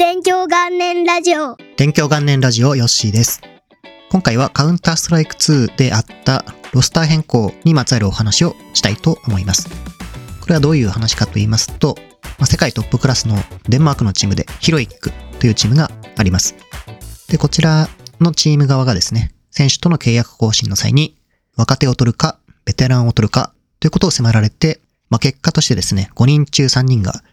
[0.00, 1.56] 勉強元年ラジオ。
[1.76, 3.40] 勉強元年ラジオヨッシーです。
[4.12, 9.68] 今回はカウンターストライク2であったロスター変更にまつわるお話をしたいと思います。
[10.40, 11.96] これはどういう話かと言いますと、
[12.44, 13.34] 世界トップクラスの
[13.68, 16.54] デンマークのチームでヒロイックというチームがあります。
[17.26, 17.88] で、こちら
[18.20, 21.18] のチーム側がですね、選手との契約更新の際に
[21.56, 24.80] 若手を取るか、ベテランを取るかということを迫られて、
[25.10, 27.24] まあ、結果としてですね、5人中3人が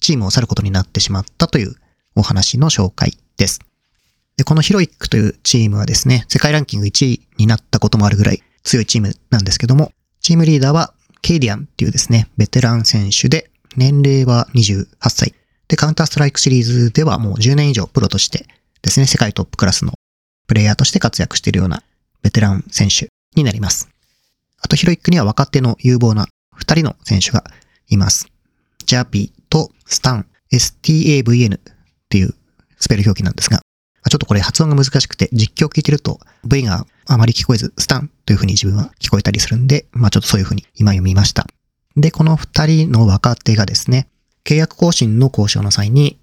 [0.00, 1.76] チームを去ることになってしまったという
[2.14, 3.60] お話の紹介です。
[4.36, 15.34] で、このヒロイックというチームはですね、世界ランキング1位になったこともあるぐらい強いチームなんですけども、チームリーダーはケイディアンっていうですね、ベテラン選手で、年齢は28歳。
[15.68, 18.46] で、カウンターストライクシリーズではもう10年以上プロとして
[18.82, 19.94] ですね、世界トップクラスの
[20.46, 21.82] プレイヤーとして活躍しているような
[22.22, 23.88] ベテラン選手になります。
[24.60, 26.26] あとヒロイックには若手の有望な
[26.58, 27.44] 2人の選手が
[27.88, 28.28] います。
[28.86, 31.58] ジャーピーとスタン、STAVN
[32.14, 32.34] っていう
[32.78, 33.58] スペル表記なんですが、
[34.08, 41.48] ちょっとこれ発音が難しくて実況を聞いてると V があまり聞こえず、スタンという風に自分は聞こえたりするんで、まあちょっとそういう風に今読みました。
[41.96, 44.06] で、この二人の若手がですね、
[44.44, 46.20] 契約更新の交渉の際に、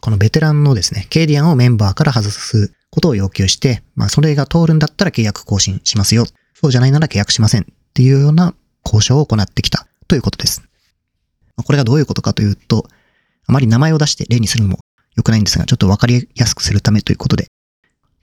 [0.00, 6.26] このベテランのですね、ケイディアンをメンバーから外すことを要求して、まあそれが通るんだったら契約更新しますよ。
[6.54, 8.54] そうじゃないなら契約しませんっていうような
[8.84, 10.62] 交渉を行ってきたということです。
[11.56, 12.86] これがどういうことかというと、
[13.46, 14.78] あまり名前を出して例にするのも
[15.16, 17.46] 良くないんですが、ちょっとわかりやすくするためということで、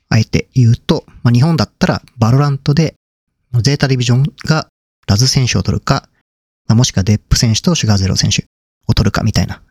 [0.09, 2.95] あえて言うと、まあ、日本だったら VALORANT で、
[3.61, 4.67] ZETA DIVISION が
[5.07, 6.09] Laz 選手を取るか、
[6.67, 8.45] まあ、もしくは Dep 選手と SugarZ3ro 選手
[8.87, 9.61] を取るかみたいな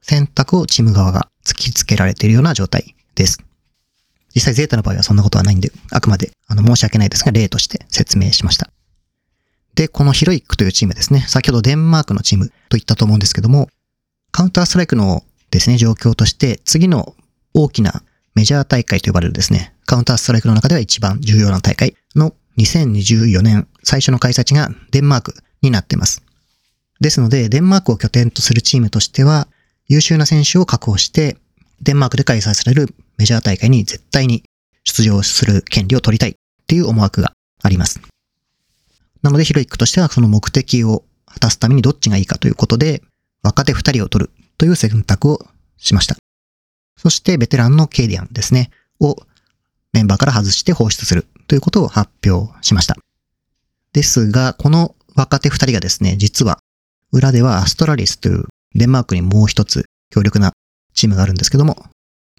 [0.00, 3.42] 選択をチーム側が突きつけられているような状態です。
[4.34, 8.70] 実際ゼータの場合はそんなことはないんで、あくまであの申し訳ないですが例として説明しました。
[9.74, 11.20] で、このヒロイックというチームですね。
[11.20, 13.68] 先ほどデンマークのチームと言ったと思うんですけども、
[14.32, 17.14] カウンターストライクのですね、状況として、次の
[17.54, 18.02] 大きな
[18.34, 26.22] メジャー大会と呼ばれるですね、カウンターストライクの中では一番重要な大会の2024年最初の開催地がデンマークになっています。
[27.00, 29.48] ですので、デンマークを拠点とするチームとしては、
[29.88, 31.36] 優秀な選手を確保して、
[31.82, 34.44] デンマークで開催されるメジャー大会に絶対に
[34.84, 36.34] 出場する権利を取りたいっ
[36.66, 37.32] ていう思惑が
[37.62, 38.00] あります。
[39.22, 43.02] なので、ヒロイックとしてはその目的を果たすためにどっちがいいかということで、
[43.42, 45.38] 若手二人を取るという選択を
[45.78, 46.16] しました。
[46.98, 49.16] そしてベテランのケイディアンですね、を
[49.94, 52.94] メンバーから外して放出するということを発表しました。
[53.94, 56.58] ですが、この若手二人がですね、実は
[57.10, 60.52] 裏ではアストラリスというデンマークにもう一つ強力な
[60.92, 61.82] チームがあるんですけども、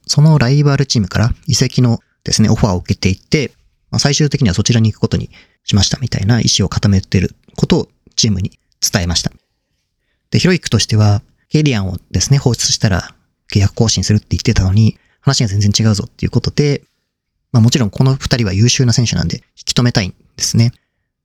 [0.05, 3.51] そのライバルチームから移籍のですね、オファーを受けていって、
[3.89, 5.31] ま、最終的にはそちらに行くことに
[5.63, 9.31] しましたみたいな意思を固めていることをチームに伝えました。
[10.29, 13.13] で、ヒロイクとしては、ケイディアンをですね、放出したら
[13.51, 16.81] 契約更新するって言ってたのに、話が全然違うぞっていうことで、
[17.51, 20.72] まあもちろんこの二人は優秀な選手なんで引き止めたいんですね。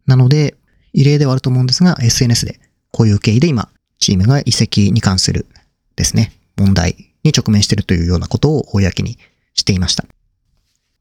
[0.04, 0.56] なので、
[0.92, 2.58] 異例ではあると思うんですが、SNS で
[2.90, 3.68] こういう経緯で今、
[4.00, 5.46] チームが移籍に関する
[5.94, 9.18] ですね、問題に直面しているというようなことを公に
[9.54, 10.06] していました。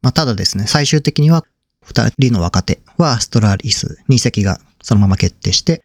[0.03, 1.44] まあただですね、最終的には
[1.81, 5.84] 二人の若手はアストラリスに移籍がそのまま決定して、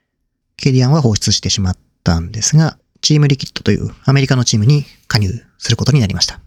[0.59, 5.29] ケイディアンは放出してしまったんですが、チームリキッドというアメリカのチームに加入
[5.59, 6.41] することになりました。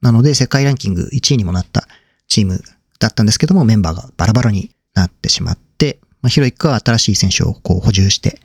[0.00, 1.86] なので世界ランキング1位にもなった
[2.28, 2.62] チーム
[2.98, 8.40] だったんですけども、メンバーがバラバラになってしまって、まあ、ヒロイックは新しい選手をこう補充して、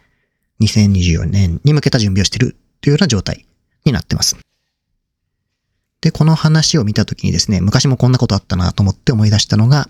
[0.62, 3.46] 2024年に向けた準備をしているというような状態
[3.84, 4.38] になってます。
[6.02, 9.90] で、この話を見たときにですね、昔もこんなことあったなと思って思い出したのが、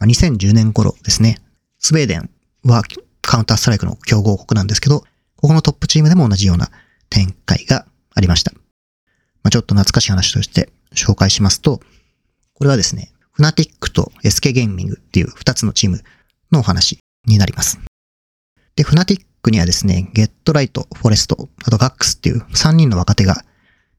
[0.00, 1.38] 2010年頃ですね、
[1.78, 2.30] スウェーデン
[2.64, 2.82] は
[3.22, 5.04] カウンターストライクの強豪国なんですけど、
[5.42, 6.70] ここのトップチームでも同じような
[7.10, 8.52] 展開がありました。
[9.42, 11.80] まあ、ちょっと懐かしい話として紹介しますと、
[12.54, 16.00] これはですね、フナティックと SK ゲーミングっていう2つのチーム
[16.52, 17.80] のお話になります。
[18.76, 23.44] で、フナティックにはですね、ゲットライト、フォレスト、あとガックスっていう3人の若手が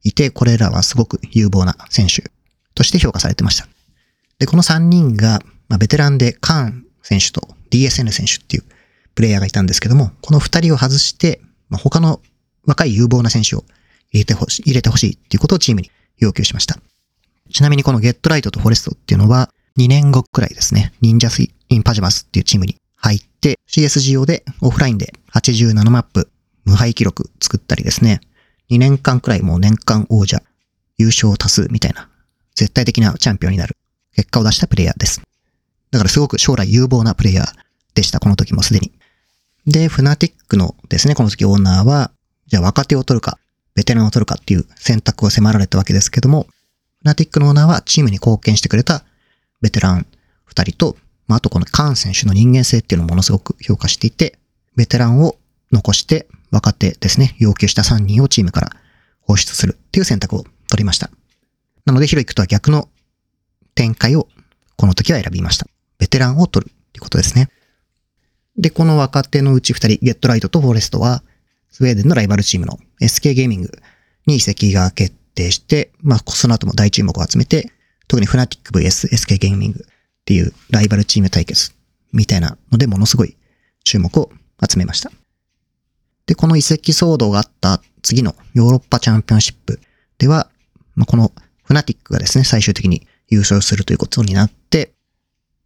[0.03, 2.31] いて、これらはすごく有望な選手
[2.73, 3.68] として評価されてました。
[4.39, 8.63] で、この3人が、まあ、ベテランでカーン選手と DSN 選手っていう
[9.15, 12.21] プレイヤーがいたんですけども、この二人を外して、まあ、他の
[12.65, 13.65] 若い有望な選手を
[14.12, 16.77] 入れてほしい、入れてほしいっていうことをチームに要求しました。
[17.51, 26.30] ちなみにこのゲットライトとフォレストっていうのは、2年後くらいですね、忍者スインパジャマスっていうチームに入って、CSGO でオフラインで87マップ
[26.66, 28.21] 無敗記録作ったりですね、
[28.69, 30.42] 2年間くらいもう年間王者、
[30.98, 32.09] 優勝多数みたいな、
[32.56, 33.75] 絶対的なチャンピオンになる
[34.16, 35.21] 結果を出したプレイヤーです。
[35.92, 37.48] だからすごく将来有望なプレイヤー
[37.95, 38.92] でした、この時もすでに。
[39.65, 42.12] で、フナティックのですね、この時オーナーは、
[42.48, 43.38] じゃあ若手を取るか、
[43.75, 46.48] ベテランを取るかっていう選択を迫られたわけですけども、
[47.00, 49.04] フナティックのオーナーはチームに貢献してくれた
[49.62, 50.06] ベテラン
[50.50, 54.38] 2人と、まあ、あとこのカーン選手の人間性っていうのをものすごく評価していて、
[54.75, 55.38] ベテランを
[55.71, 58.69] 残して若手ですね、要求した3人をチームから
[59.21, 61.09] 放出するっていう選択を取りました。
[61.86, 62.89] なので、ヒロイクとは逆の
[63.75, 64.27] 展開を
[64.75, 65.68] この時は選びました。
[65.98, 67.50] ベテランを取るっていうことですね。
[68.57, 71.23] で、この若手のうち2人、ゲットライトとフォレストは、
[71.71, 73.71] スウェーデンのライバルチームの SK ゲーミング
[74.27, 77.71] に移籍が決定して、まあ、その後も大注目を集めて、
[78.07, 81.71] 特にフナティック VS SK ゲーミングっていうライバルチーム対決
[82.11, 83.35] みたいなのでものすごい
[83.83, 84.29] 注目を
[84.69, 85.11] 集めました。
[86.27, 89.79] で、この移籍騒動があった次のヨーロッパチャンピオンシップ
[90.19, 90.49] では、
[90.95, 91.31] まあ、この
[91.63, 94.94] フナティックがですね、最終的に優勝するということになって、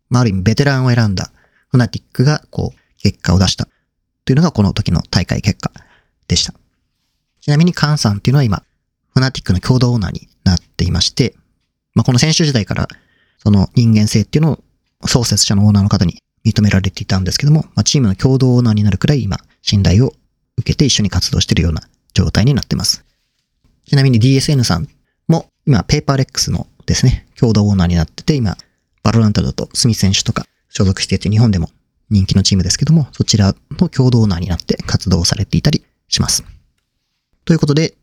[0.09, 1.31] まあ、ある意味ベテランを選んだ
[1.69, 3.67] フナティックがこう結果を出した
[4.25, 5.71] というのがこの時の大会結果
[6.27, 6.53] でした。
[7.41, 8.63] ちなみにカンさんっていうのは今、
[9.13, 11.33] フナティックの共同オーナーになっていまして、
[11.95, 12.87] まあ、この選手時代から
[13.37, 14.59] その人間性っていうの
[15.01, 20.13] を創設者のオーナーの方に認められていたんですけども、まあ、チームの共同オーナーになるくらい今、信頼を
[20.57, 21.81] 受けて一緒に活動しているような
[22.13, 23.05] 状態になってます。
[23.85, 24.87] ちなみに DSN さん
[25.27, 28.57] も今、 Paper Rex のですね、共同オーナーになってて、今、
[29.03, 30.45] VALORANT だとスミス選手とか
[30.77, 31.71] 所属していて日本でも
[32.11, 36.43] 人気のチームですけども、そちらの共同オーナーになって活動されていたりします。
[37.45, 37.95] ということで、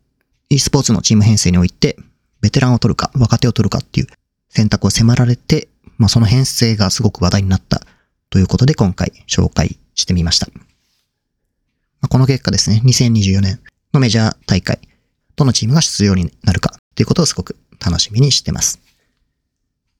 [0.50, 1.96] e スポーツのチーム編成において、
[2.40, 4.08] ベテランを取るか、若手を取るかっていう
[4.48, 5.68] 選択を迫られて、
[5.98, 7.80] まあ、その編成がすごく話題になった
[8.28, 10.48] ということで今回紹介してみました。
[10.52, 10.62] ま
[12.06, 13.60] あ、この結果ですね、2024年
[13.92, 14.80] のメジャー大会、
[15.36, 18.80] どのチームが出場になるかということをすごく楽しみにしてます。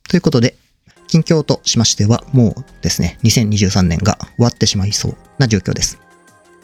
[0.08, 0.56] ということで、
[1.08, 5.98] 近況としましては、もうですね、2023年が終わってしまいそうな状況です。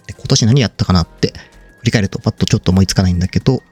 [0.06, 1.32] で今年何やったかなって
[1.80, 3.62] 振り返るとパッとちょっと思いつかないんだけど、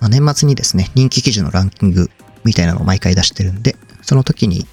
[0.00, 2.10] まあ、年末にですね、人気記事のランキング
[2.44, 4.66] みたいなのを毎回出してるんで、その時に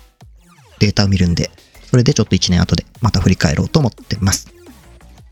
[0.80, 1.50] データを見るんで、
[1.90, 4.54] それでちょっと1年後でまた振り返ろうと思ってます。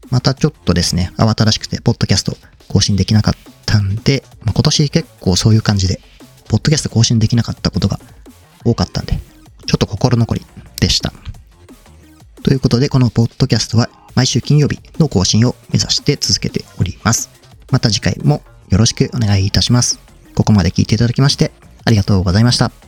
[0.09, 2.37] またちょっとですね、慌ただしくて、ポッドキャスト
[2.67, 3.33] 更新できなかっ
[3.65, 5.99] たんで、まあ、今年結構そういう感じで、
[6.47, 7.99] ポッドキャスト更新できなかったことが
[8.63, 9.19] 多かったんで、
[9.65, 10.45] ちょっと心残り
[10.79, 11.13] でした。
[12.43, 17.29] ということで、このポッドキャストは毎週金曜日の更新を目指して続けております。
[17.71, 19.99] また次回もよろしくお願いいたします。
[20.35, 21.51] ここまで聞いていただきまして
[21.85, 22.84] ありがとうございました。